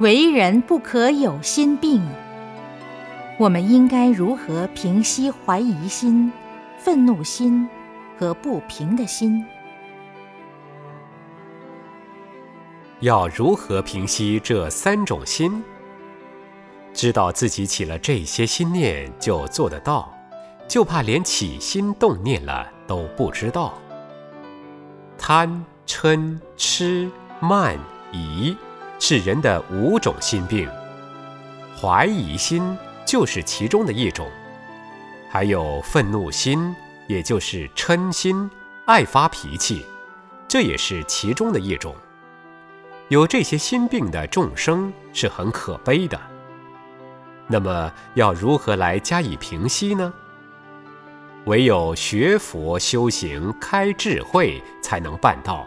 [0.00, 2.00] 为人不可有心病。
[3.36, 6.32] 我们应该如何平息怀疑心、
[6.78, 7.68] 愤怒心
[8.16, 9.44] 和不平的心？
[13.00, 15.64] 要如何平息这三种心？
[16.94, 20.12] 知道自己起了这些心念就做得到，
[20.68, 23.74] 就怕连起心动念了都不知道。
[25.16, 27.10] 贪、嗔、痴、
[27.40, 27.76] 慢、
[28.12, 28.56] 疑
[28.98, 30.68] 是人的五种心病，
[31.80, 32.76] 怀疑心
[33.06, 34.28] 就是其中的一种，
[35.30, 36.74] 还有愤怒心，
[37.06, 38.50] 也就是嗔心，
[38.86, 39.86] 爱发脾气，
[40.48, 41.94] 这也是其中的一种。
[43.08, 46.20] 有这些心病的众生是很可悲的。
[47.46, 50.12] 那么要如何来加以平息呢？
[51.46, 55.66] 唯有学佛修行、开智慧，才能办到。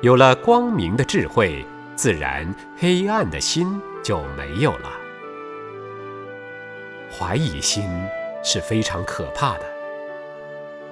[0.00, 1.64] 有了光明的智慧，
[2.00, 4.90] 自然黑暗的心就没有了。
[7.12, 7.84] 怀疑心
[8.42, 9.66] 是非常可怕的。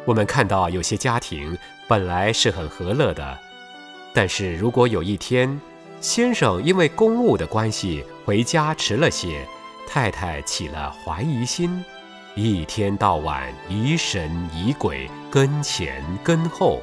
[0.04, 1.56] 我们看到有些家庭
[1.88, 3.38] 本来是很和乐的。
[4.12, 5.58] 但是如果有一天，
[5.98, 9.48] 先生因为公务的关系回家迟了些，
[9.88, 11.82] 太太起了怀疑心，
[12.34, 16.82] 一天到晚疑神疑鬼，跟前跟后，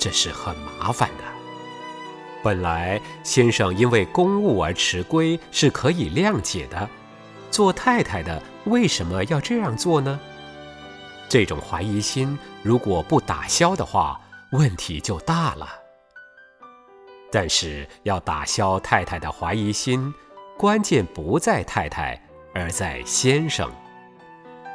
[0.00, 1.31] 这是很麻烦的。
[2.42, 6.88] 本来先生因为公务而迟归是可以谅解的，
[7.50, 10.18] 做太太的为什么要这样做呢？
[11.28, 14.20] 这种怀疑心如果不打消的话，
[14.50, 15.68] 问题就大了。
[17.30, 20.12] 但是要打消太太的怀疑心，
[20.58, 22.20] 关键不在太太，
[22.52, 23.70] 而在先生。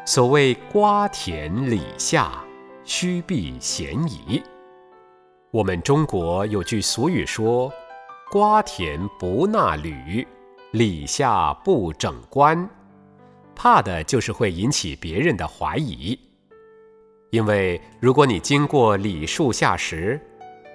[0.05, 2.41] 所谓瓜田李下，
[2.85, 4.41] 须避嫌疑。
[5.51, 7.71] 我们中国有句俗语说
[8.29, 10.27] ：“瓜田不纳履，
[10.71, 12.69] 李下不整冠。”
[13.55, 16.19] 怕的就是会引起别人的怀疑。
[17.31, 20.19] 因为如果你经过李树下时，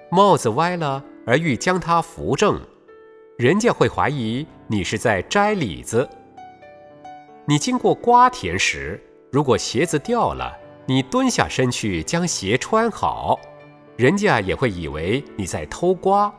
[0.09, 1.03] 帽子歪了。
[1.25, 2.59] 而欲将它扶正，
[3.37, 6.09] 人家会怀疑你是在摘李子。
[7.45, 9.01] 你经过瓜田时，
[9.31, 10.53] 如果鞋子掉了，
[10.85, 13.39] 你蹲下身去将鞋穿好，
[13.95, 16.33] 人家也会以为你在偷瓜。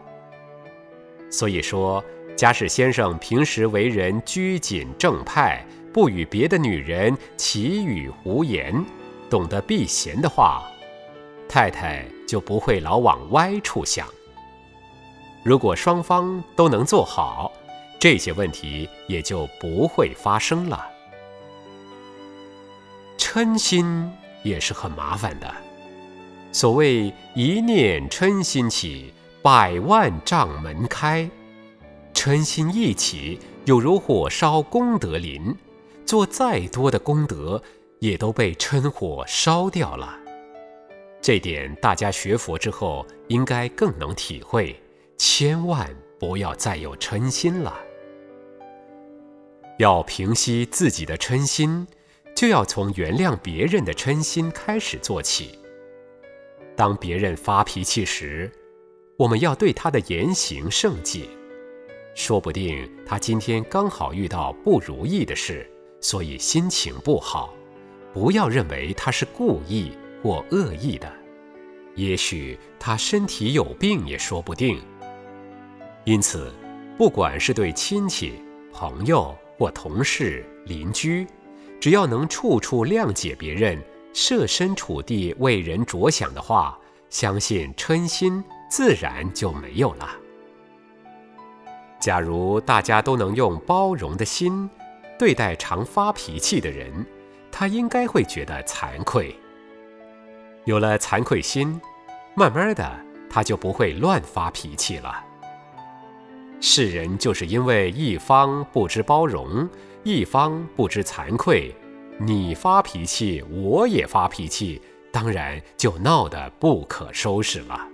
[1.31, 2.03] 所以说，
[2.37, 8.85] 假使先生平时为人拘谨正派，不与别的女人绮语胡言，
[9.31, 10.63] 懂得避嫌的话，
[11.49, 14.07] 太太就不会老往歪处想。
[15.43, 17.53] 如果双方都能做好，
[18.01, 20.87] 这些问题也就不会发生了。
[23.19, 24.11] 嗔心
[24.43, 25.55] 也是很麻烦的。
[26.55, 31.29] 所谓一念嗔心起，百万障门开。
[32.15, 35.53] 嗔心一起，有如火烧功德林，
[36.07, 37.61] 做再多的功德，
[37.99, 40.17] 也都被嗔火烧掉了。
[41.21, 44.81] 这点大家学佛之后，应该更能体会。
[45.19, 47.75] 千万不要再有嗔心了。
[49.81, 51.85] 要平息自己的嗔心，
[52.37, 55.59] 就要从原谅别人的嗔心开始做起。
[56.77, 58.51] 当别人发脾气时，
[59.17, 61.29] 我们要对他的言行圣解。
[62.15, 65.69] 说不定他今天刚好遇到不如意的事，
[66.01, 67.55] 所以心情不好。
[68.13, 69.91] 不要认为他是故意
[70.23, 71.13] 或恶意的，
[71.97, 74.81] 也许他身体有病也说不定。
[76.05, 76.53] 因此，
[76.97, 78.35] 不管是对亲戚、
[78.73, 81.27] 朋友或同事、邻居，
[81.81, 83.83] 只要能处处谅解别人、
[84.15, 86.79] 设身处地为人着想的话，
[87.11, 90.09] 相信嗔心自然就没有了。
[92.01, 94.71] 假如大家都能用包容的心
[95.19, 97.05] 对待常发脾气的人，
[97.51, 99.35] 他应该会觉得惭愧。
[100.65, 101.81] 有了惭愧心，
[102.37, 105.25] 慢慢的他就不会乱发脾气了。
[106.61, 109.69] 世人就是因为一方不知包容，
[110.05, 111.75] 一方不知惭愧，
[112.19, 114.81] 你发脾气，我也发脾气，
[115.11, 117.89] 当然就闹得不可收拾了。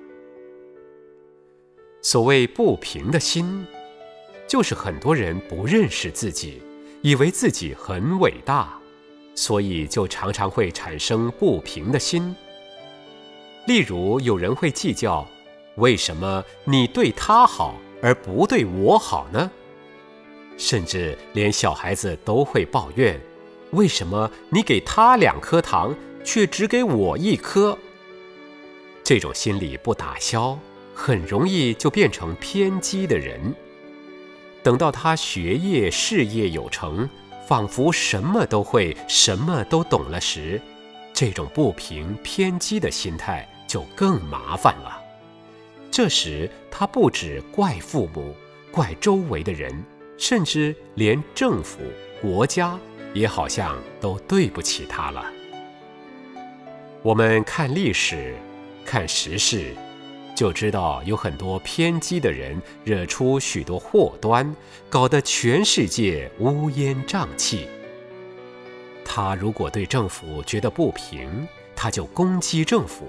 [2.02, 3.66] 所谓不平的心，
[4.46, 6.62] 就是很多人不认识自己，
[7.02, 8.78] 以为自己很伟大，
[9.34, 12.34] 所以就常常会产生不平的心。
[13.66, 15.26] 例如，有人会计较，
[15.76, 17.74] 为什么你对他好？
[18.02, 19.50] 而不对我好呢？
[20.56, 23.20] 甚至连小孩子都会抱怨：
[23.72, 25.94] 为什么你给他两颗糖，
[26.24, 27.78] 却只给我一颗？
[29.04, 30.58] 这种心理不打消，
[30.94, 33.54] 很容易就变成偏激的人。
[34.62, 37.08] 等到他学业事业有成，
[37.46, 40.60] 仿佛什么都会、什么都懂了时，
[41.12, 45.00] 这种不平偏激的心态就更麻烦了。
[45.90, 48.34] 这时，他不止怪父母、
[48.70, 49.82] 怪周围的人，
[50.18, 51.78] 甚至连政府、
[52.20, 52.78] 国家
[53.12, 55.24] 也好像都对不起他了。
[57.02, 58.34] 我们看历史，
[58.84, 59.74] 看时事。
[60.36, 64.56] 就知道有很多偏激的人惹出许多祸端，
[64.88, 67.68] 搞得全世界乌烟瘴气。
[69.04, 71.46] 他如果对政府觉得不平，
[71.76, 73.04] 他就攻击政府；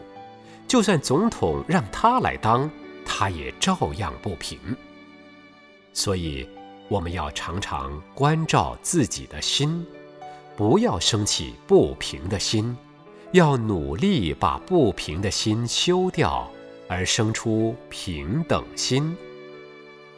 [0.67, 2.69] 就算总统让他来当，
[3.05, 4.59] 他也照样不平。
[5.93, 6.49] 所以，
[6.87, 9.85] 我们要常常关照自己的心，
[10.55, 12.77] 不要生起不平的心，
[13.31, 16.49] 要努力把不平的心修掉。
[16.93, 19.15] 而生出平等心，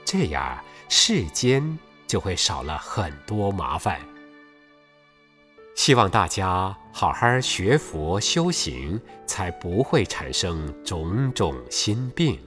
[0.04, 1.78] 这样世间
[2.08, 4.00] 就会少了很多麻烦。
[5.76, 12.40] 希望大家好好学佛修行，才不会产生种种心病。